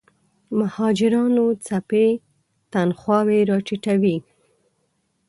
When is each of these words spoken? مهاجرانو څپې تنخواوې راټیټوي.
مهاجرانو 0.57 1.45
څپې 1.65 2.07
تنخواوې 2.73 3.39
راټیټوي. 3.49 4.17